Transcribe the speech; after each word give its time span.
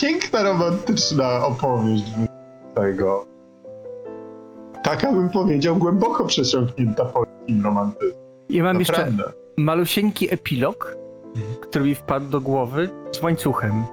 piękna, 0.00 0.42
romantyczna 0.42 1.46
opowieść 1.46 2.04
tego. 2.74 3.26
Taka 4.82 5.12
bym 5.12 5.30
powiedział, 5.30 5.76
głęboko 5.76 6.24
przesiąknięta 6.24 7.04
polskim 7.04 7.64
romantyzmem. 7.64 8.18
I 8.48 8.62
mam 8.62 8.78
jeszcze 8.78 9.12
malusieńki 9.56 10.34
epilog, 10.34 10.96
który 11.60 11.84
mi 11.84 11.94
wpadł 11.94 12.26
do 12.26 12.40
głowy 12.40 12.90
z 13.12 13.22
łańcuchem. 13.22 13.84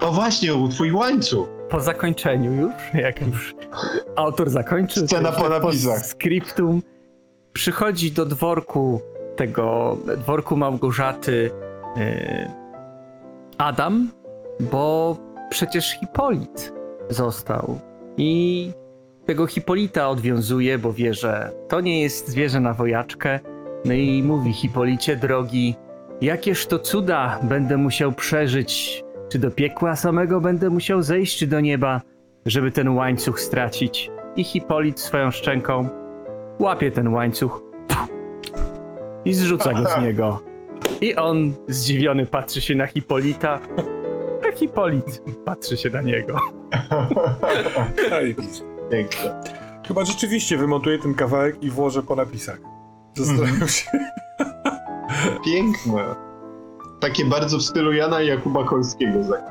O 0.00 0.12
właśnie, 0.12 0.50
twój 0.70 0.92
łańcuch. 0.92 1.48
Po 1.68 1.80
zakończeniu 1.80 2.52
już, 2.52 2.72
jak 2.94 3.26
już 3.26 3.54
autor 4.16 4.50
zakończył, 4.50 5.06
Scena 5.06 5.32
po 5.32 5.48
napisach. 5.48 5.98
Postscriptum 5.98 6.82
przychodzi 7.52 8.12
do 8.12 8.26
dworku 8.26 9.00
tego, 9.36 9.96
dworku 10.18 10.56
Małgorzaty 10.56 11.50
e, 11.96 12.50
Adam, 13.58 14.10
bo 14.60 15.16
przecież 15.50 15.90
Hipolit 16.00 16.72
został. 17.08 17.78
I 18.16 18.72
tego 19.26 19.46
Hipolita 19.46 20.08
odwiązuje, 20.08 20.78
bo 20.78 20.92
wie, 20.92 21.14
że 21.14 21.50
to 21.68 21.80
nie 21.80 22.02
jest 22.02 22.28
zwierzę 22.28 22.60
na 22.60 22.74
wojaczkę. 22.74 23.40
No 23.84 23.92
i 23.92 24.22
mówi 24.22 24.52
Hipolicie, 24.52 25.16
drogi, 25.16 25.74
jakież 26.20 26.66
to 26.66 26.78
cuda 26.78 27.38
będę 27.42 27.76
musiał 27.76 28.12
przeżyć. 28.12 29.02
Czy 29.28 29.38
do 29.38 29.50
piekła 29.50 29.96
samego 29.96 30.40
będę 30.40 30.70
musiał 30.70 31.02
zejść, 31.02 31.38
czy 31.38 31.46
do 31.46 31.60
nieba, 31.60 32.00
żeby 32.46 32.72
ten 32.72 32.88
łańcuch 32.88 33.40
stracić? 33.40 34.10
I 34.36 34.44
Hipolit 34.44 35.00
swoją 35.00 35.30
szczęką 35.30 35.88
łapie 36.58 36.90
ten 36.90 37.08
łańcuch 37.08 37.62
i 39.24 39.34
zrzuca 39.34 39.72
go 39.72 39.88
z 39.88 40.02
niego. 40.02 40.40
I 41.00 41.16
on 41.16 41.54
zdziwiony 41.68 42.26
patrzy 42.26 42.60
się 42.60 42.74
na 42.74 42.86
Hipolita, 42.86 43.58
Hipolit 44.60 45.22
patrzy 45.44 45.76
się 45.76 45.90
na 45.90 46.02
niego. 46.02 46.38
Zajebiście. 48.10 48.64
Piękne. 48.90 49.40
Chyba 49.88 50.04
rzeczywiście 50.04 50.56
wymontuję 50.58 50.98
ten 50.98 51.14
kawałek 51.14 51.62
i 51.62 51.70
włożę 51.70 52.02
po 52.02 52.16
napisach. 52.16 52.58
Zastanawiam 53.16 53.68
się. 53.68 53.90
Piękne. 55.44 56.14
Takie 57.00 57.24
bardzo 57.24 57.58
w 57.58 57.62
stylu 57.62 57.92
Jana 57.92 58.22
i 58.22 58.26
Jakuba 58.26 58.64
Kolskiego. 58.64 59.24
za- 59.24 59.42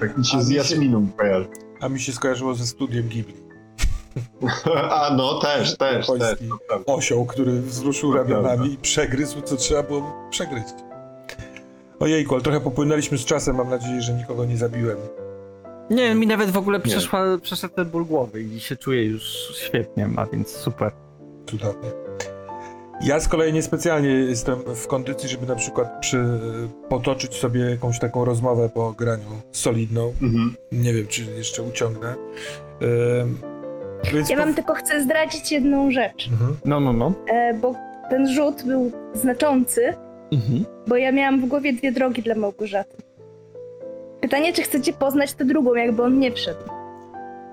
Tak 0.00 0.18
mi 0.18 0.24
się 0.26 0.36
A 0.38 0.40
z 0.40 0.48
mi 0.48 0.52
się- 0.54 0.58
Jasminą 0.58 1.06
kojarzy. 1.16 1.48
A 1.80 1.88
mi 1.88 2.00
się 2.00 2.12
skojarzyło 2.12 2.54
ze 2.54 2.66
studiem 2.66 3.02
Ghibli. 3.08 3.34
A 4.90 5.14
no, 5.16 5.38
też, 5.38 5.76
też, 5.78 6.06
też. 6.06 6.38
Osioł, 6.86 7.26
który 7.26 7.52
wzruszył 7.60 8.12
To 8.12 8.18
ramionami 8.18 8.72
i 8.72 8.76
przegryzł, 8.76 9.40
co 9.42 9.56
trzeba 9.56 9.82
było 9.82 10.12
przegryźć. 10.30 10.74
Ojejku, 12.00 12.34
ale 12.34 12.42
trochę 12.42 12.60
popłynęliśmy 12.60 13.18
z 13.18 13.24
czasem. 13.24 13.56
Mam 13.56 13.70
nadzieję, 13.70 14.02
że 14.02 14.12
nikogo 14.12 14.44
nie 14.44 14.56
zabiłem. 14.56 14.96
Nie, 15.90 16.14
mi 16.14 16.26
nawet 16.26 16.50
w 16.50 16.56
ogóle 16.56 16.80
przeszła, 16.80 17.24
przeszedł 17.42 17.74
ten 17.74 17.84
ból 17.90 18.04
głowy 18.04 18.42
i 18.42 18.60
się 18.60 18.76
czuję 18.76 19.04
już 19.04 19.22
świetnie, 19.66 20.08
a 20.16 20.26
więc 20.26 20.48
super. 20.48 20.92
Cudownie. 21.46 21.90
Ja 23.02 23.20
z 23.20 23.28
kolei 23.28 23.52
niespecjalnie 23.52 24.08
jestem 24.08 24.58
w 24.74 24.86
kondycji, 24.86 25.28
żeby 25.28 25.46
na 25.46 25.54
przykład 25.54 26.00
przy, 26.00 26.24
potoczyć 26.88 27.34
sobie 27.34 27.60
jakąś 27.60 27.98
taką 27.98 28.24
rozmowę 28.24 28.68
po 28.68 28.92
graniu 28.92 29.24
solidną. 29.52 30.12
Mhm. 30.22 30.54
Nie 30.72 30.92
wiem, 30.92 31.06
czy 31.06 31.22
jeszcze 31.24 31.62
uciągnę. 31.62 32.14
Więc 34.12 34.30
Ja 34.30 34.36
po- 34.36 34.42
wam 34.44 34.54
tylko 34.54 34.74
chcę 34.74 35.02
zdradzić 35.02 35.52
jedną 35.52 35.90
rzecz, 35.90 36.28
Mhm. 36.32 36.56
No, 36.64 36.80
no, 36.80 36.92
no. 36.92 37.12
e, 37.28 37.54
bo 37.54 37.74
ten 38.10 38.28
rzut 38.34 38.62
był 38.66 38.92
znaczący, 39.14 39.94
Mhm. 40.32 40.64
bo 40.86 40.96
ja 40.96 41.12
miałam 41.12 41.40
w 41.40 41.46
głowie 41.46 41.72
dwie 41.72 41.92
drogi 41.92 42.22
dla 42.22 42.34
Małgorzaty. 42.34 42.96
Pytanie, 44.20 44.52
czy 44.52 44.62
chcecie 44.62 44.92
poznać 44.92 45.32
tę 45.32 45.44
drugą, 45.44 45.74
jakby 45.74 46.02
on 46.02 46.18
nie 46.18 46.32
wszedł. 46.32 46.60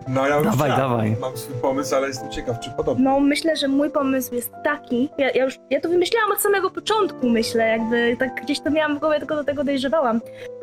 No 0.07 0.27
ja 0.27 0.35
już 0.35 0.45
Dawaj, 0.45 0.69
dawaj. 0.69 1.15
Mam 1.21 1.37
swój 1.37 1.55
pomysł, 1.61 1.95
ale 1.95 2.07
jestem 2.07 2.31
ciekaw, 2.31 2.59
czy 2.59 2.69
podobny. 2.77 3.03
No, 3.03 3.19
myślę, 3.19 3.55
że 3.55 3.67
mój 3.67 3.89
pomysł 3.89 4.35
jest 4.35 4.51
taki. 4.63 5.09
Ja, 5.17 5.29
ja 5.31 5.43
już 5.45 5.59
ja 5.69 5.81
to 5.81 5.89
wymyślałam 5.89 6.31
od 6.31 6.41
samego 6.41 6.69
początku, 6.71 7.29
myślę, 7.29 7.67
jakby 7.67 8.15
tak 8.19 8.41
gdzieś 8.41 8.59
to 8.59 8.71
miałam 8.71 8.97
w 8.97 8.99
głowie, 8.99 9.19
tylko 9.19 9.35
do 9.35 9.43
tego 9.43 9.63
dojrzewałam. 9.63 10.21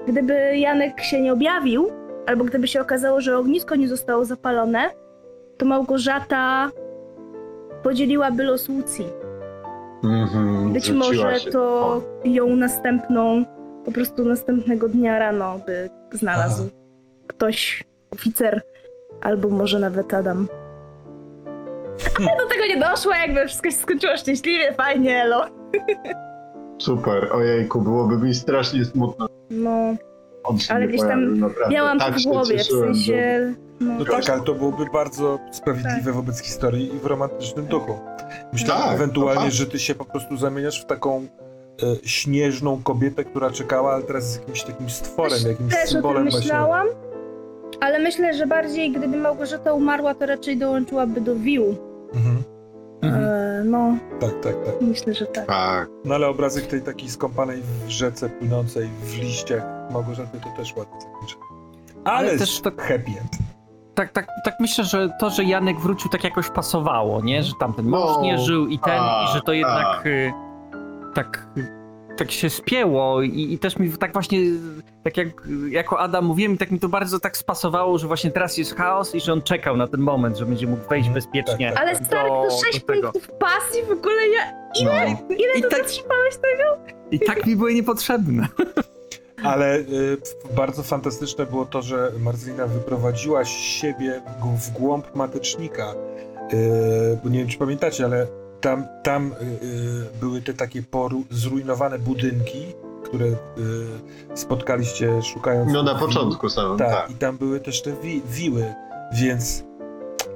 Gdyby 0.09 0.59
Janek 0.59 1.01
się 1.01 1.21
nie 1.21 1.33
objawił, 1.33 1.91
albo 2.27 2.45
gdyby 2.45 2.69
się 2.69 2.81
okazało, 2.81 3.21
że 3.21 3.39
ognisko 3.39 3.77
nie 3.77 3.89
zostało 3.89 4.25
zapalone, 4.25 4.91
to 5.59 5.67
Małgorzata 5.67 6.71
podzieliłaby 7.83 8.43
los 8.45 8.69
Łucji. 8.69 9.07
Mhm. 10.05 10.73
Być 10.73 10.91
może 10.91 11.41
się. 11.41 11.51
to 11.51 11.61
O. 11.87 12.03
ją 12.25 12.57
następną, 12.57 13.45
po 13.85 13.93
prostu 13.93 14.25
następnego 14.25 14.89
dnia 14.89 15.19
rano 15.19 15.59
by 15.67 15.91
znalazł 16.13 16.63
Aha. 16.63 16.73
ktoś, 17.27 17.85
oficer, 18.11 18.63
albo 19.21 19.49
może 19.49 19.79
nawet 19.79 20.15
Adam. 20.15 20.49
Ale 22.19 22.37
do 22.39 22.47
tego 22.49 22.67
nie 22.69 22.77
doszło, 22.81 23.13
jakby 23.15 23.47
wszystko 23.47 23.71
się 23.71 23.77
skończyło 23.77 24.17
szczęśliwie, 24.17 24.73
fajnie, 24.75 25.23
elo. 25.23 25.45
Super, 26.79 27.33
ojejku, 27.33 27.81
byłoby 27.81 28.17
mi 28.19 28.35
strasznie 28.35 28.85
smutno. 28.85 29.27
No, 29.51 29.95
Ale 30.71 30.89
gdzieś 30.89 31.01
tam 31.01 31.39
naprawdę. 31.39 31.75
miałam 31.75 31.99
tak 31.99 32.15
to 32.15 32.21
w 32.21 32.23
głowie, 32.23 32.59
w 32.59 32.63
sensie... 32.63 33.55
No, 33.81 33.95
No 33.99 34.05
tak, 34.05 34.31
ale 34.31 34.43
to 34.43 34.55
byłoby 34.55 34.85
bardzo 34.93 35.39
sprawiedliwe 35.53 36.13
wobec 36.13 36.41
historii 36.41 36.95
i 36.95 36.99
w 36.99 37.07
romantycznym 37.07 37.67
duchu. 37.67 37.99
Myślałem 38.53 38.85
Tak, 38.85 38.95
ewentualnie, 38.95 39.43
tak. 39.43 39.51
że 39.53 39.67
ty 39.67 39.79
się 39.79 39.95
po 39.95 40.05
prostu 40.05 40.37
zamieniasz 40.37 40.83
w 40.83 40.87
taką 40.87 41.17
e, 41.83 41.97
śnieżną 42.03 42.83
kobietę, 42.83 43.25
która 43.25 43.51
czekała, 43.51 43.93
ale 43.95 44.03
teraz 44.03 44.25
jest 44.25 44.39
jakimś 44.41 44.63
takim 44.63 44.91
stworem, 44.91 45.33
Też- 45.39 45.45
jakimś 45.45 45.73
też 45.73 45.83
o 45.83 45.87
tym 45.87 45.93
symbolem 45.93 46.23
właśnie. 46.23 46.39
myślałam, 46.41 46.87
ale 47.81 47.99
myślę, 47.99 48.35
że 48.35 48.47
bardziej 48.47 48.93
gdyby 48.93 49.17
Małgorzata 49.17 49.73
umarła, 49.73 50.15
to 50.15 50.27
raczej 50.27 50.57
dołączyłaby 50.57 51.21
do 51.21 51.37
Wił. 51.37 51.77
Mhm. 52.15 52.43
Mhm. 53.03 53.25
E, 53.25 53.63
no, 53.65 53.97
Tak, 54.21 54.41
tak, 54.43 54.65
tak. 54.65 54.75
myślę, 54.81 55.15
że 55.15 55.27
tak. 55.27 55.47
Tak. 55.47 55.89
No 56.05 56.15
ale 56.15 56.29
obrazek 56.29 56.67
tej 56.67 56.83
takiej 56.83 57.09
skąpanej 57.09 57.63
w 57.87 57.89
rzece 57.89 58.29
płynącej 58.29 58.89
w 59.03 59.19
liściach 59.19 59.63
Małgorzaty 59.91 60.41
to 60.41 60.49
też 60.57 60.77
ładnie 60.77 61.01
zakończenie. 61.01 61.43
Ale, 62.05 62.29
Ale 62.31 62.39
też 62.39 62.61
tak- 62.61 62.83
happy 62.83 63.11
end. 63.21 63.33
Tak, 63.99 64.13
tak, 64.13 64.27
tak 64.45 64.55
myślę, 64.61 64.85
że 64.85 65.09
to, 65.21 65.31
że 65.31 65.45
Janek 65.45 65.81
wrócił 65.81 66.11
tak 66.11 66.25
jakoś 66.25 66.51
pasowało, 66.51 67.21
nie? 67.21 67.43
Że 67.43 67.53
tamten 67.61 67.87
mąż 67.87 68.17
No, 68.17 68.23
nie 68.23 68.39
żył 68.39 68.67
i 68.67 68.79
ten, 68.79 68.99
tak, 68.99 69.29
i 69.31 69.33
że 69.35 69.41
to 69.41 69.53
jednak 69.53 69.87
tak. 69.97 70.07
y, 70.07 70.33
tak, 71.15 71.49
tak 72.17 72.31
się 72.31 72.51
spięło 72.51 73.23
i, 73.23 73.53
i 73.53 73.59
też 73.59 73.77
mi 73.79 73.93
tak 73.93 74.13
właśnie, 74.13 74.39
tak 75.05 75.17
jak 75.17 75.29
jako 75.71 76.01
Adam 76.01 76.25
mówiłem, 76.25 76.53
i 76.55 76.59
tak 76.59 76.71
mi 76.71 76.79
to 76.81 76.89
bardzo 76.89 77.21
tak 77.21 77.37
spasowało, 77.37 77.99
że 77.99 78.07
właśnie 78.07 78.31
teraz 78.31 78.59
jest 78.59 78.75
chaos 78.77 79.15
i 79.15 79.21
że 79.21 79.33
on 79.33 79.43
czekał 79.43 79.77
na 79.77 79.87
ten 79.87 80.01
moment, 80.01 80.37
że 80.39 80.47
będzie 80.47 80.67
mógł 80.67 80.89
wejść 80.89 81.09
Mhm, 81.09 81.15
bezpiecznie. 81.15 81.67
tak, 81.73 81.75
tak. 81.79 81.83
Ale 81.89 81.97
stary, 82.05 82.29
to 82.29 82.51
6 82.67 82.81
do 82.81 82.87
tego. 82.95 83.13
punktów 83.13 83.31
pasji 83.39 83.83
w 83.89 83.91
ogóle, 83.91 84.29
ja, 84.29 84.43
ile, 84.83 85.11
No. 85.11 85.35
ile 85.37 85.53
I 85.59 85.63
to 85.63 85.69
tak- 85.69 85.79
zatrzymałeś 85.79 86.35
tego? 86.37 86.93
I 87.11 87.21
tak 87.21 87.47
mi 87.47 87.57
były 87.57 87.75
niepotrzebne. 87.75 88.49
Ale 89.45 89.79
y, 89.79 89.85
bardzo 90.57 90.83
fantastyczne 90.83 91.47
było 91.47 91.67
to, 91.67 91.83
że 91.83 92.13
Marcelina 92.19 92.67
wyprowadziła 92.67 93.45
siebie 93.45 94.23
w 94.61 94.71
głąb 94.71 95.15
matecznika. 95.15 95.95
Y, 96.53 97.19
bo 97.25 97.31
nie 97.31 97.39
wiem, 97.39 97.49
czy 97.49 97.59
pamiętacie, 97.59 98.05
ale 98.05 98.27
tam, 98.61 98.87
tam 99.03 99.33
y, 99.63 100.21
były 100.21 100.43
te 100.43 100.55
takie 100.55 100.83
poru- 100.83 101.25
zrujnowane 101.31 101.99
budynki, 101.99 102.67
które 103.05 103.27
spotkaliście 104.35 105.23
szukając. 105.23 105.73
No 105.73 105.83
na 105.83 105.95
początku 105.95 106.49
samym, 106.49 106.79
Tak, 106.79 106.91
tak. 106.91 107.11
i 107.11 107.15
tam 107.15 107.39
były 107.39 107.61
też 107.61 107.83
te 107.83 107.93
wi- 108.03 108.23
wiły, 108.31 108.65
więc 109.13 109.65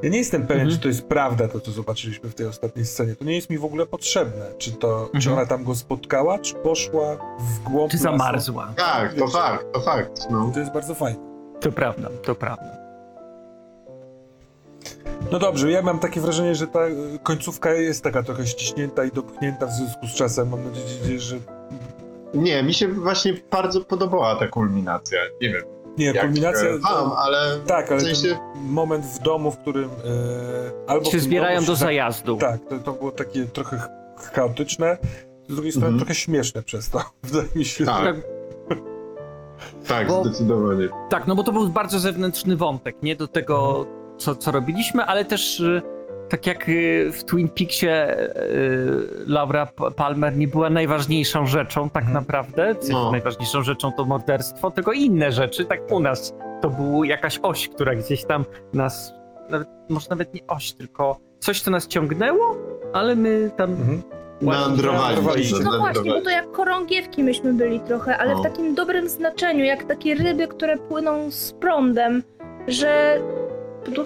ja 0.03 0.11
nie 0.11 0.19
jestem 0.19 0.47
pewien, 0.47 0.63
Mhm. 0.63 0.77
czy 0.77 0.83
to 0.83 0.89
jest 0.89 1.03
prawda, 1.07 1.49
to 1.49 1.61
co 1.61 1.71
zobaczyliśmy 1.71 2.29
w 2.31 2.35
tej 2.35 2.47
ostatniej 2.47 2.85
scenie. 2.87 3.17
To 3.17 3.25
nie 3.25 3.35
jest 3.37 3.51
mi 3.51 3.59
w 3.59 3.65
ogóle 3.65 3.87
potrzebne. 3.87 4.45
Czy 4.59 4.73
to, 4.73 5.09
czy 5.13 5.17
Mhm. 5.17 5.37
ona 5.39 5.47
tam 5.47 5.65
go 5.65 5.75
spotkała, 5.75 6.39
czy 6.39 6.55
poszła 6.55 7.17
w 7.39 7.59
głąb 7.71 7.91
Czy 7.91 7.97
lasu? 7.97 8.03
zamarzła? 8.03 8.73
Tak, 8.77 9.15
to 9.15 9.29
fakt, 9.29 9.73
to 9.73 9.81
fakt. 9.81 10.27
No. 10.31 10.51
To 10.55 10.61
jest 10.61 10.73
bardzo 10.73 10.95
fajne. 10.95 11.19
To 11.61 11.73
prawda, 11.73 12.09
to 12.23 12.35
prawda. 12.35 12.83
No 15.33 15.39
dobrze, 15.39 15.71
ja 15.71 15.83
mam 15.83 15.99
takie 15.99 16.21
wrażenie, 16.21 16.55
że 16.55 16.67
ta 16.67 16.87
y, 16.87 16.95
końcówka 17.23 17.73
jest 17.73 18.05
taka 18.05 18.23
trochę 18.23 18.47
ściśnięta 18.47 19.05
i 19.05 19.11
dopchnięta 19.11 19.67
w 19.67 19.71
związku 19.73 20.07
z 20.07 20.15
czasem. 20.15 20.49
Mam 20.49 20.61
nadzieję, 20.65 21.21
że... 21.21 21.37
Nie, 22.35 22.63
mi 22.63 22.75
się 22.75 22.89
właśnie 22.89 23.35
bardzo 23.51 23.81
podobała 23.81 24.37
ta 24.37 24.49
kulminacja. 24.49 25.19
Nie 25.41 25.49
wiem, 25.49 25.63
Nie, 25.99 26.07
jak 26.07 26.21
kulminacja... 26.27 26.69
Wam, 26.79 27.13
ale 27.19 27.59
Tak, 27.67 27.93
ale 27.93 28.01
w 28.01 28.03
sensie- 28.03 28.29
ten 28.55 28.63
moment 28.63 29.05
w 29.05 29.19
domu, 29.19 29.51
w 29.51 29.59
którym... 29.59 29.91
E, 29.91 30.91
albo 30.91 31.11
Się 31.11 31.19
zbierają 31.21 31.55
domu 31.57 31.67
do 31.67 31.77
zajazdu. 31.77 32.37
Tak, 32.37 32.61
to, 32.69 32.79
to 32.79 32.93
było 32.93 33.11
takie 33.13 33.45
trochę 33.47 33.79
ch- 33.79 34.31
chaotyczne, 34.35 34.99
z 35.49 35.55
drugiej 35.55 35.73
strony 35.73 35.87
Mhm. 35.87 35.99
trochę 35.99 36.15
śmieszne 36.15 36.63
przez 36.63 36.91
to. 36.91 37.03
Wydaje 37.23 37.49
mi 37.57 37.65
się. 37.65 37.85
Tak. 37.85 38.17
Tak, 38.69 38.79
tak, 39.89 40.09
Bo- 40.09 40.25
zdecydowanie. 40.25 40.89
Tak, 41.11 41.27
no 41.27 41.35
bo 41.35 41.43
to 41.43 41.53
był 41.53 41.69
bardzo 41.69 41.99
zewnętrzny 41.99 42.57
wątek, 42.57 42.97
nie 43.03 43.17
do 43.17 43.29
tego, 43.29 43.87
co, 44.19 44.37
co 44.37 44.51
robiliśmy, 44.53 45.05
ale 45.05 45.25
też 45.25 45.61
y, 45.61 45.83
tak 46.33 46.47
jak 46.47 46.69
y, 46.69 47.13
w 47.13 47.25
Twin 47.25 47.49
Peaksie 47.49 47.87
y, 47.87 47.91
Laura 49.27 49.67
Palmer 49.97 50.37
nie 50.37 50.49
była 50.49 50.71
najważniejszą 50.71 51.47
rzeczą 51.47 51.91
tak 51.91 52.03
Mhm. 52.05 52.15
naprawdę, 52.25 52.75
No. 52.91 53.11
najważniejszą 53.13 53.63
rzeczą 53.63 53.93
to 53.93 54.05
morderstwo, 54.05 54.71
tylko 54.71 54.93
inne 54.93 55.33
rzeczy, 55.33 55.65
tak 55.65 55.93
u 55.93 56.01
nas. 56.01 56.35
To 56.63 56.71
była 56.71 57.07
jakaś 57.07 57.39
oś, 57.43 57.69
która 57.69 57.95
gdzieś 57.95 58.25
tam 58.25 58.45
nas, 58.73 59.13
nawet, 59.51 59.69
może 59.89 60.07
nawet 60.11 60.35
nie 60.35 60.41
oś, 60.49 60.73
tylko 60.73 61.17
coś, 61.39 61.61
co 61.61 61.71
nas 61.71 61.87
ciągnęło, 61.89 62.57
ale 62.93 63.17
my 63.17 63.51
tam... 63.57 63.71
Mhm. 63.71 64.03
Meandrowaliśmy. 64.43 65.59
No 65.65 65.79
właśnie, 65.79 66.11
bo 66.13 66.21
to 66.21 66.31
jak 66.31 66.53
korągiewki 66.53 67.25
myśmy 67.25 67.55
byli 67.55 67.81
trochę, 67.81 68.19
ale 68.19 68.33
No. 68.35 68.39
w 68.41 68.43
takim 68.43 68.75
dobrym 68.75 69.09
znaczeniu, 69.09 69.65
jak 69.65 69.85
takie 69.85 70.15
ryby, 70.15 70.49
które 70.49 70.77
płyną 70.77 71.31
z 71.31 71.53
prądem, 71.53 72.23
że 72.69 73.21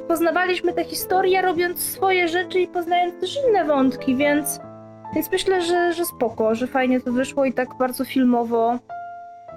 poznawaliśmy 0.09 0.73
tę 0.73 0.85
historię, 0.85 1.43
robiąc 1.43 1.81
swoje 1.81 2.29
rzeczy 2.29 2.61
i 2.61 2.69
poznając 2.69 3.21
też 3.21 3.39
inne 3.49 3.65
wątki, 3.65 4.17
więc, 4.17 4.61
więc 5.15 5.31
myślę, 5.33 5.63
że, 5.63 5.93
że 5.93 6.05
spoko, 6.05 6.55
że 6.55 6.67
fajnie 6.67 7.01
to 7.01 7.13
wyszło 7.13 7.45
i 7.45 7.53
tak 7.53 7.69
bardzo 7.79 8.05
filmowo. 8.05 8.79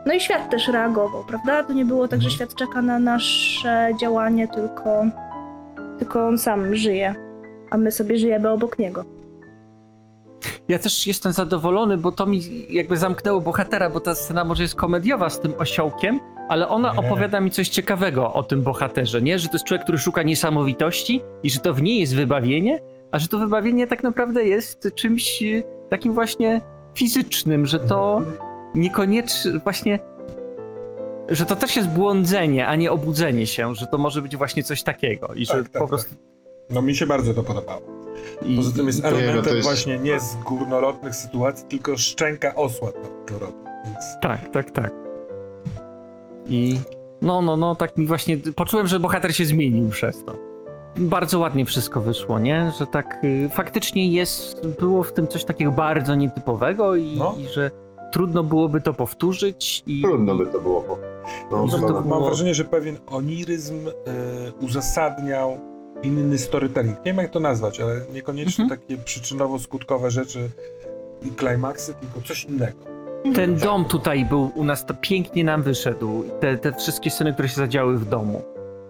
No 0.06 0.13
i 0.13 0.19
świat 0.19 0.50
też 0.50 0.68
reagował, 0.68 1.24
prawda? 1.27 1.63
To 1.63 1.74
nie 1.74 1.86
było 1.86 2.07
tak, 2.07 2.21
że 2.21 2.27
Mhm. 2.30 2.36
świat 2.36 2.56
czeka 2.60 2.81
na 2.81 3.00
nasze 3.00 3.92
działanie, 4.01 4.48
tylko, 4.48 5.06
tylko 6.00 6.27
on 6.27 6.38
sam 6.38 6.75
żyje, 6.75 7.15
a 7.69 7.77
my 7.77 7.92
sobie 7.92 8.18
żyjemy 8.18 8.50
obok 8.50 8.80
niego. 8.80 9.06
Ja 10.68 10.80
też 10.80 11.07
jestem 11.07 11.31
zadowolony, 11.33 11.98
bo 11.98 12.12
to 12.12 12.25
mi 12.25 12.42
jakby 12.69 12.98
zamknęło 12.98 13.42
bohatera, 13.42 13.89
bo 13.89 14.00
ta 14.00 14.15
scena 14.15 14.44
może 14.44 14.63
jest 14.63 14.75
komediowa 14.75 15.30
z 15.30 15.39
tym 15.39 15.54
osiołkiem, 15.60 16.19
ale 16.50 16.68
ona 16.68 16.96
opowiada 16.96 17.40
mi 17.42 17.51
coś 17.51 17.69
ciekawego 17.69 18.34
o 18.34 18.44
tym 18.44 18.62
bohaterze, 18.62 19.22
nie? 19.22 19.40
Że 19.40 19.48
to 19.48 19.54
jest 19.56 19.66
człowiek, 19.66 19.84
który 19.84 19.98
szuka 19.98 20.24
niesamowitości 20.24 21.22
i 21.44 21.50
że 21.50 21.60
to 21.60 21.74
w 21.74 21.81
niej 21.81 22.00
jest 22.00 22.16
wybawienie, 22.16 22.80
a 23.12 23.19
że 23.19 23.28
to 23.28 23.40
wybawienie 23.40 23.88
tak 23.88 24.04
naprawdę 24.04 24.44
jest 24.44 24.88
czymś 24.96 25.44
e, 25.44 25.63
takim 25.90 26.13
właśnie 26.13 26.62
fizycznym, 26.96 27.66
że 27.66 27.80
to 27.80 28.22
niekoniecznie 28.75 29.51
właśnie 29.63 30.00
że 31.30 31.46
to 31.46 31.56
też 31.56 31.75
jest 31.75 31.90
błądzenie, 31.90 32.68
a 32.68 32.75
nie 32.75 32.92
obudzenie 32.92 33.48
się, 33.48 33.75
że 33.75 33.88
to 33.88 33.98
może 33.98 34.22
być 34.22 34.36
właśnie 34.38 34.63
coś 34.63 34.84
takiego 34.84 35.34
i 35.34 35.46
że 35.46 35.54
Tak, 35.54 35.69
tak, 35.69 35.81
po 35.81 35.88
prostu 35.88 36.16
No 36.69 36.81
mi 36.81 36.96
się 36.96 37.06
bardzo 37.07 37.34
to 37.34 37.44
podobało. 37.44 37.81
i, 38.46 38.56
Poza 38.56 38.72
tym 38.78 38.88
jest 38.88 39.04
no 39.04 39.10
to 39.10 39.18
elementem 39.18 39.56
jest- 39.56 39.68
właśnie 39.68 40.00
nie 40.00 40.19
z 40.19 40.36
górnolotnych 40.36 41.16
sytuacji, 41.16 41.68
tylko 41.68 41.98
szczęka 41.98 42.56
osła 42.56 42.92
to 43.28 43.40
robi. 43.40 43.54
Więc 43.86 43.96
Tak, 44.22 44.50
tak, 44.50 44.72
tak. 44.72 45.08
I 46.50 46.80
no, 47.22 47.42
no, 47.42 47.57
no, 47.57 47.75
tak 47.75 47.98
mi 47.98 48.06
właśnie 48.07 48.38
poczułem, 48.38 48.88
że 48.88 49.00
bohater 49.00 49.36
się 49.36 49.46
zmienił 49.46 49.90
przez 49.90 50.24
to. 50.25 50.36
Bardzo 50.98 51.40
ładnie 51.40 51.66
wszystko 51.66 52.01
wyszło, 52.01 52.40
nie? 52.40 52.72
Że 52.80 52.88
tak 52.88 53.18
y, 53.24 53.50
faktycznie 53.54 54.12
jest, 54.12 54.68
było 54.68 55.04
w 55.04 55.13
tym 55.13 55.28
coś 55.28 55.46
takiego 55.46 55.72
bardzo 55.72 56.16
nietypowego 56.16 56.96
i, 56.96 57.16
No. 57.18 57.36
i 57.40 57.48
że 57.48 57.72
trudno 58.12 58.44
byłoby 58.44 58.81
to 58.81 58.94
powtórzyć 58.94 59.84
i 59.88 60.01
Trudno 60.01 60.36
by 60.36 60.46
to 60.48 60.62
było. 60.62 61.00
No, 61.51 61.68
to 61.68 61.78
zgoda. 61.78 61.94
Mam 61.94 62.04
było- 62.04 62.25
wrażenie, 62.25 62.54
że 62.54 62.66
pewien 62.66 62.98
oniryzm 63.07 63.88
e, 63.88 63.92
uzasadniał 64.62 65.57
inny 66.04 66.38
storytelling. 66.38 66.98
Nie 66.98 67.04
wiem 67.06 67.18
jak 67.18 67.31
to 67.31 67.40
nazwać, 67.40 67.80
ale 67.80 68.01
niekoniecznie 68.13 68.63
Mhm. 68.63 68.80
takie 68.80 68.98
przyczynowo-skutkowe 68.98 70.10
rzeczy 70.10 70.50
i 71.22 71.30
klimaksy, 71.31 71.94
tylko 71.94 72.22
coś 72.28 72.46
innego. 72.46 72.80
Ten 73.36 73.56
dom 73.56 73.86
tutaj 73.86 74.25
był 74.25 74.51
u 74.56 74.63
nas, 74.63 74.86
to 74.86 74.94
pięknie 74.94 75.44
nam 75.44 75.63
wyszedł. 75.63 76.24
Te, 76.39 76.57
te 76.57 76.74
wszystkie 76.74 77.10
sceny, 77.10 77.33
które 77.33 77.50
się 77.50 77.56
zadziały 77.56 77.98
w 77.98 78.10
domu. 78.10 78.42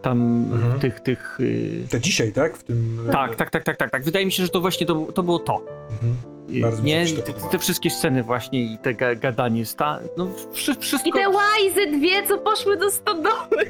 Tam 0.01 0.45
Mhm. 0.53 0.79
tych, 0.79 0.99
tych... 0.99 1.39
y, 1.39 1.87
Te 1.91 1.99
dzisiaj, 2.01 2.33
tak? 2.33 2.57
W 2.57 2.63
tym... 2.63 3.07
Tak, 3.11 3.35
tak, 3.35 3.49
tak, 3.49 3.63
tak, 3.63 3.77
tak, 3.77 3.91
tak. 3.91 4.03
Wydaje 4.03 4.25
mi 4.25 4.31
się, 4.31 4.43
że 4.43 4.49
to 4.49 4.61
właśnie 4.61 4.87
to, 4.87 5.07
to 5.13 5.23
było 5.23 5.39
to. 5.39 5.61
Mhm. 5.91 6.15
I- 6.49 6.61
Bardzo 6.61 6.81
mi 6.83 6.87
nie, 6.87 7.07
się 7.07 7.15
te, 7.17 7.33
te 7.33 7.59
wszystkie 7.59 7.89
sceny 7.89 8.23
właśnie 8.23 8.61
i 8.61 8.77
te 8.77 8.93
ga, 8.93 9.15
gadanie 9.15 9.65
sta, 9.65 9.99
no 10.17 10.27
wszy, 10.53 10.75
wszystko... 10.75 11.09
I 11.09 11.13
te 11.13 11.29
łajzy 11.29 11.91
dwie, 11.99 12.27
co 12.27 12.37
poszły 12.37 12.77
do 12.77 12.91
stodoły. 12.91 13.59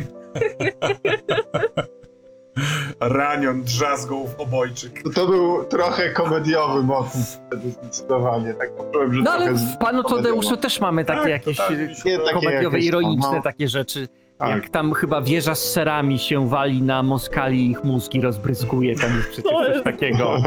Ranion 3.00 3.64
drzazgą 3.64 4.28
w 4.28 4.40
obojczyk. 4.42 5.04
To 5.16 5.28
był 5.28 5.64
trochę 5.64 6.10
komediowy 6.10 6.84
motyw 6.84 7.22
wtedy 7.48 7.70
zdecydowanie. 7.72 8.54
Tak 8.54 8.76
poczułem, 8.76 9.14
że 9.14 9.22
No 9.22 9.32
ale 9.32 9.52
w 9.54 9.78
Panu 9.78 10.04
Tadeuszu 10.04 10.58
też 10.58 10.82
mamy 10.82 11.06
takie 11.06 11.20
Tak, 11.22 11.30
jakieś 11.30 11.58
to- 11.58 11.64
takie 11.68 12.34
komediowe, 12.34 12.64
jakieś, 12.78 12.86
ironiczne 12.86 13.32
no. 13.36 13.42
takie 13.42 13.68
rzeczy. 13.68 14.08
Tak. 14.38 14.50
Jak 14.50 14.70
tam 14.70 14.94
chyba 14.94 15.22
wieża 15.22 15.56
z 15.56 15.64
serami 15.72 16.20
się 16.20 16.50
wali 16.50 16.82
na 16.82 17.04
Moskali 17.04 17.66
i 17.68 17.72
ich 17.72 17.84
mózgi 17.84 18.22
rozbryzguje, 18.22 18.96
tam 18.96 19.16
jest 19.18 19.30
przecież 19.30 19.52
coś 19.52 19.84
takiego. 19.84 20.38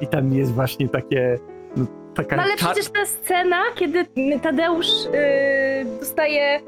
I 0.00 0.06
tam 0.06 0.32
jest 0.32 0.52
właśnie 0.52 0.88
takie... 0.88 1.38
No, 1.76 1.86
taka 2.14 2.36
No 2.36 2.42
ale 2.42 2.54
cza- 2.54 2.72
przecież 2.72 2.90
ta 2.92 3.06
scena, 3.06 3.60
kiedy 3.74 4.06
Tadeusz 4.42 4.86
yy, 5.04 5.98
dostaje 6.00 6.60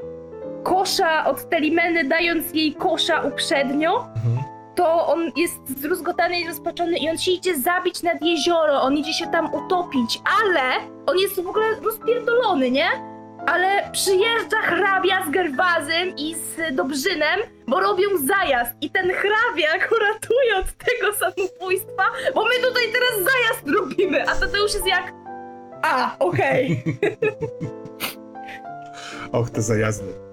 kosza 0.63 1.25
od 1.25 1.49
Telimeny, 1.49 2.03
dając 2.03 2.53
jej 2.53 2.75
kosza 2.75 3.21
uprzednio, 3.21 4.07
Mhm. 4.15 4.54
To 4.75 5.07
on 5.07 5.31
jest 5.35 5.69
zdruzgotany 5.69 6.39
i 6.39 6.47
rozpaczony 6.47 6.97
i 6.97 7.09
on 7.09 7.17
się 7.17 7.31
idzie 7.31 7.57
zabić 7.59 8.03
nad 8.03 8.21
jezioro, 8.21 8.81
on 8.81 8.97
idzie 8.97 9.13
się 9.13 9.27
tam 9.27 9.53
utopić, 9.53 10.21
ale 10.41 10.61
on 11.05 11.17
jest 11.17 11.41
w 11.41 11.47
ogóle 11.47 11.65
rozpierdolony, 11.83 12.71
nie? 12.71 12.87
Ale 13.47 13.89
przyjeżdża 13.91 14.61
hrabia 14.61 15.25
z 15.27 15.29
Gerwazem 15.29 16.15
i 16.17 16.35
z 16.35 16.75
Dobrzynem, 16.75 17.39
bo 17.67 17.79
robią 17.79 18.03
zajazd 18.23 18.71
i 18.81 18.89
ten 18.89 19.11
hrabia 19.11 19.77
go 19.89 19.95
ratuje 19.99 20.57
od 20.57 20.65
tego 20.65 21.13
samobójstwa, 21.13 22.03
bo 22.35 22.45
my 22.45 22.55
tutaj 22.67 22.83
teraz 22.93 23.33
zajazd 23.33 23.79
robimy, 23.79 24.29
a 24.29 24.35
Tadeusz 24.35 24.73
jest 24.73 24.87
jak... 24.87 25.13
A, 25.83 26.15
okej. 26.19 26.83
Och, 29.31 29.49
te 29.49 29.61
zajazdy. 29.61 30.24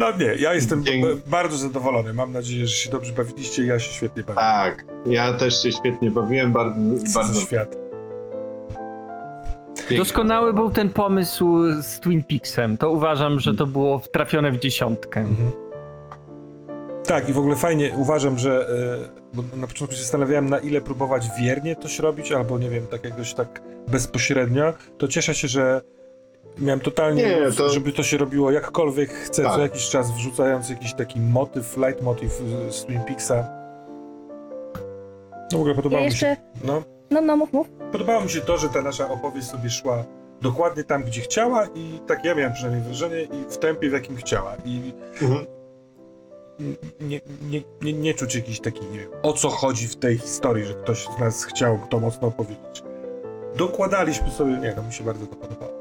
No 0.00 0.12
nie, 0.18 0.34
ja 0.34 0.54
jestem 0.54 0.84
Dzięki. 0.84 1.08
bardzo 1.26 1.56
zadowolony. 1.56 2.12
Mam 2.12 2.32
nadzieję, 2.32 2.66
że 2.66 2.74
się 2.74 2.90
dobrze 2.90 3.12
bawiliście 3.12 3.62
i 3.62 3.66
ja 3.66 3.78
się 3.78 3.92
świetnie 3.92 4.22
bawię. 4.22 4.34
Tak, 4.40 4.84
ja 5.06 5.32
też 5.32 5.62
się 5.62 5.72
świetnie 5.72 6.10
bawiłem, 6.10 6.52
bardzo, 6.52 6.80
Co 7.12 7.20
bardzo 7.20 7.40
świat. 7.40 7.76
pięknie. 9.76 9.96
Doskonały 9.98 10.52
był 10.52 10.70
ten 10.70 10.90
pomysł 10.90 11.58
z 11.82 12.00
Twin 12.00 12.24
Peaksem. 12.24 12.76
To 12.78 12.90
uważam, 12.90 13.40
że 13.40 13.54
to 13.54 13.66
było 13.66 14.02
trafione 14.12 14.52
w 14.52 14.58
dziesiątkę. 14.58 15.20
Mhm. 15.20 15.50
Tak, 17.06 17.28
i 17.28 17.32
w 17.32 17.38
ogóle 17.38 17.56
fajnie 17.56 17.92
uważam, 17.96 18.38
że. 18.38 18.68
e, 19.16 19.20
Bo 19.34 19.42
na 19.56 19.66
początku 19.66 19.94
się 19.96 20.02
zastanawiałem, 20.02 20.48
na 20.50 20.58
ile 20.58 20.80
próbować 20.80 21.28
wiernie 21.40 21.76
coś 21.76 21.98
robić, 21.98 22.32
albo 22.32 22.58
nie 22.58 22.70
wiem, 22.70 22.86
tak 22.86 23.04
jakoś 23.04 23.34
tak 23.34 23.62
bezpośrednio. 23.88 24.72
To 24.98 25.08
cieszę 25.08 25.34
się, 25.34 25.48
że 25.48 25.80
miałem 26.60 26.80
totalnie, 26.80 27.22
Nie, 27.22 27.52
to- 27.52 27.68
żeby 27.70 27.92
to 27.92 28.02
się 28.02 28.16
robiło 28.16 28.50
jakkolwiek 28.50 29.10
chcę, 29.10 29.42
Tak. 29.42 29.52
co 29.54 29.60
jakiś 29.60 29.88
czas 29.88 30.10
wrzucając 30.10 30.70
jakiś 30.70 30.94
taki 30.94 31.20
motyw, 31.20 31.76
leitmotiv 31.76 32.32
z- 32.32 32.74
z 32.74 32.84
Twin 32.84 33.00
Peaksa. 33.00 33.44
No 35.52 35.58
w 35.58 35.60
ogóle 35.60 35.74
podobało 35.74 36.02
Ja 36.02 36.08
mi 36.08 36.14
się. 36.14 36.26
jeszcze... 36.26 36.42
No, 36.64 36.82
No, 37.10 37.20
no, 37.20 37.36
mów, 37.36 37.52
mów. 37.52 37.68
Podobało 37.92 38.20
mi 38.20 38.30
się 38.30 38.40
to, 38.40 38.56
że 38.58 38.68
ta 38.68 38.82
nasza 38.82 39.08
opowieść 39.10 39.46
sobie 39.48 39.70
szła 39.70 40.04
dokładnie 40.42 40.84
tam, 40.84 41.02
gdzie 41.04 41.20
chciała 41.20 41.66
i 41.74 42.00
tak 42.06 42.24
ja 42.24 42.34
miałem 42.34 42.52
przynajmniej 42.52 42.84
wrażenie 42.84 43.22
i 43.22 43.44
w 43.52 43.58
tempie, 43.58 43.90
w 43.90 43.92
jakim 43.92 44.16
chciała. 44.16 44.56
I 44.64 44.92
Mhm. 45.22 45.46
nie, 47.00 47.20
nie, 47.50 47.62
nie, 47.82 47.92
nie 47.92 48.14
czuć 48.14 48.34
jakiś 48.34 48.60
taki, 48.60 48.80
nie 48.86 48.98
wiem, 48.98 49.08
o 49.22 49.32
co 49.32 49.48
chodzi 49.48 49.88
w 49.88 49.96
tej 49.96 50.18
historii, 50.18 50.64
że 50.64 50.74
ktoś 50.74 51.06
z 51.16 51.18
nas 51.20 51.44
chciał 51.44 51.78
to 51.90 52.00
mocno 52.00 52.28
opowiedzieć. 52.28 52.82
Dokładaliśmy 53.56 54.30
sobie, 54.30 54.50
nie 54.56 54.74
no, 54.76 54.82
mi 54.82 54.92
się 54.92 55.04
bardzo 55.04 55.26
to 55.26 55.36
podobało. 55.36 55.79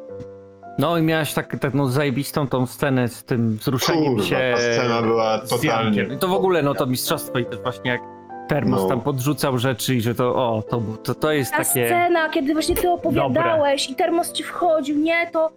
No 0.80 0.98
i 0.98 1.02
miałeś 1.02 1.34
tak, 1.34 1.60
taką 1.60 1.88
zajebistą 1.88 2.48
tą 2.48 2.66
scenę 2.68 3.08
z 3.08 3.24
tym 3.24 3.58
wzruszeniem 3.58 4.14
Kurwa, 4.14 4.30
się. 4.30 4.54
ta 4.56 4.62
scena 4.62 5.02
była 5.02 5.46
z 5.46 5.50
totalnie... 5.50 6.00
Jankiem. 6.00 6.20
To 6.20 6.28
w 6.28 6.34
ogóle, 6.34 6.62
no 6.62 6.74
to 6.74 6.86
mistrzostwo 6.86 7.40
i 7.40 7.46
też 7.46 7.60
właśnie 7.60 7.92
jak 7.92 8.02
Termos 8.48 8.82
No. 8.82 8.88
tam 8.88 9.02
podrzucał 9.02 9.58
rzeczy 9.58 9.96
i 9.96 10.02
że 10.02 10.16
to, 10.16 10.36
o, 10.36 10.64
to, 10.70 10.82
to, 11.04 11.16
to 11.16 11.32
jest 11.32 11.52
Ta 11.52 11.58
takie... 11.58 11.86
scena, 11.86 12.30
kiedy 12.30 12.54
właśnie 12.54 12.76
ty 12.76 12.90
opowiadałeś 12.90 13.90
i 13.90 13.96
termos 13.96 14.32
ci 14.34 14.44
wchodził, 14.44 14.98
nie, 14.98 15.30
to... 15.34 15.52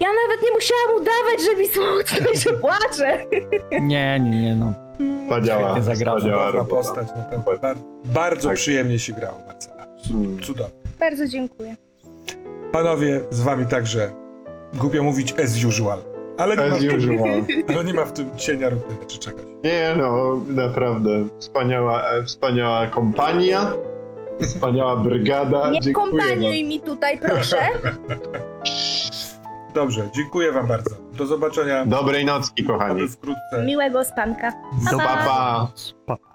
Ja 0.00 0.08
nawet 0.08 0.42
nie 0.44 0.50
musiałam 0.54 1.02
udawać, 1.02 1.44
że 1.50 1.56
mi 1.56 1.66
smutno 1.68 2.30
i 2.34 2.38
że 2.38 2.52
płaczę. 2.52 3.26
Nie, 3.80 4.20
nie, 4.20 4.30
nie, 4.42 4.54
no. 4.56 4.72
Wspaniała, 5.24 5.62
Świetnie 5.62 5.82
zagrała. 5.82 6.18
wspaniała 6.18 6.46
Cudowna 6.46 6.58
robota. 6.62 6.76
postać, 6.88 7.08
naprawdę. 7.16 7.60
Bar 7.62 7.76
bardzo 8.14 8.48
Tak. 8.48 8.56
przyjemnie 8.56 8.98
się 8.98 9.12
grało, 9.12 9.38
Marcela. 9.46 9.86
Mm. 10.10 10.40
Cudownie. 10.42 10.74
Bardzo 11.00 11.26
dziękuję. 11.28 11.76
Panowie, 12.72 13.20
z 13.30 13.40
wami 13.40 13.66
także, 13.66 14.12
głupio 14.74 15.02
mówić 15.02 15.34
as 15.44 15.64
usual, 15.64 15.98
ale 16.38 16.56
nie, 16.56 16.62
ma, 16.70 16.76
As 16.76 16.82
usual. 16.82 17.42
ale 17.76 17.84
nie 17.84 17.94
ma 17.94 18.04
w 18.04 18.12
tym 18.12 18.36
cienia 18.36 18.68
rutyny 18.68 19.06
czy 19.06 19.18
czegoś. 19.18 19.44
Nie 19.64 19.94
no, 19.96 20.40
naprawdę 20.48 21.10
wspaniała, 21.38 22.02
e, 22.10 22.22
wspaniała 22.22 22.86
kompania, 22.86 23.72
wspaniała 24.40 24.96
brygada. 24.96 25.70
Nie 25.70 25.80
Dziękuję 25.80 26.06
kompaniuj 26.10 26.64
mi 26.64 26.80
tutaj, 26.80 27.18
proszę. 27.18 27.56
Dobrze, 29.74 30.08
dziękuję 30.14 30.52
wam 30.52 30.66
bardzo. 30.66 30.90
Do 31.12 31.26
zobaczenia. 31.26 31.86
Dobrej 31.86 32.24
nocki, 32.24 32.64
kochani. 32.64 33.08
wkrótce. 33.08 33.64
Miłego 33.66 34.04
spanka. 34.04 34.52
Do 34.92 34.98
Pa, 34.98 35.04
pa. 35.06 35.68
pa. 36.06 36.29